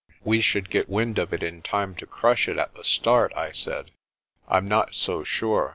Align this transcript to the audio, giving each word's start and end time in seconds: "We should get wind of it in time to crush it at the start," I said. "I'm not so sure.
"We 0.23 0.41
should 0.41 0.71
get 0.71 0.89
wind 0.89 1.19
of 1.19 1.31
it 1.31 1.43
in 1.43 1.61
time 1.61 1.93
to 1.97 2.07
crush 2.07 2.47
it 2.47 2.57
at 2.57 2.73
the 2.73 2.83
start," 2.83 3.31
I 3.35 3.51
said. 3.51 3.91
"I'm 4.47 4.67
not 4.67 4.95
so 4.95 5.23
sure. 5.23 5.69